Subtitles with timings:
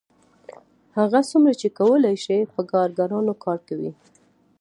[0.97, 3.91] هغه څومره چې کولی شي په کارګرانو کار کوي